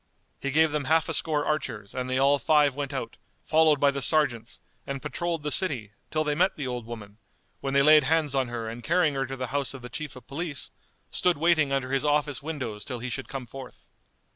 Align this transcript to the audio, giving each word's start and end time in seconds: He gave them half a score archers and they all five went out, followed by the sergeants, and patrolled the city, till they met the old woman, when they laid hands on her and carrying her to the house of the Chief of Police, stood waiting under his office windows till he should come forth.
He 0.39 0.49
gave 0.49 0.71
them 0.71 0.85
half 0.85 1.09
a 1.09 1.13
score 1.13 1.45
archers 1.45 1.93
and 1.93 2.09
they 2.09 2.17
all 2.17 2.39
five 2.39 2.73
went 2.73 2.91
out, 2.91 3.17
followed 3.45 3.79
by 3.79 3.91
the 3.91 4.01
sergeants, 4.01 4.59
and 4.87 4.99
patrolled 4.99 5.43
the 5.43 5.51
city, 5.51 5.91
till 6.09 6.23
they 6.23 6.33
met 6.33 6.55
the 6.55 6.65
old 6.65 6.87
woman, 6.87 7.19
when 7.59 7.75
they 7.75 7.83
laid 7.83 8.05
hands 8.05 8.33
on 8.33 8.47
her 8.47 8.67
and 8.67 8.83
carrying 8.83 9.13
her 9.13 9.27
to 9.27 9.37
the 9.37 9.49
house 9.53 9.75
of 9.75 9.83
the 9.83 9.89
Chief 9.89 10.15
of 10.15 10.25
Police, 10.25 10.71
stood 11.11 11.37
waiting 11.37 11.71
under 11.71 11.91
his 11.91 12.03
office 12.03 12.41
windows 12.41 12.83
till 12.83 12.97
he 12.97 13.11
should 13.11 13.29
come 13.29 13.45
forth. 13.45 13.91